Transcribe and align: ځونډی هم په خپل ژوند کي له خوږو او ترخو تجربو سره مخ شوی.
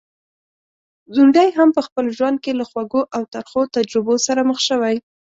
ځونډی 1.13 1.49
هم 1.57 1.69
په 1.75 1.81
خپل 1.87 2.05
ژوند 2.17 2.37
کي 2.43 2.51
له 2.59 2.65
خوږو 2.69 3.01
او 3.15 3.21
ترخو 3.33 3.61
تجربو 3.75 4.15
سره 4.25 4.41
مخ 4.49 4.59
شوی. 4.67 4.95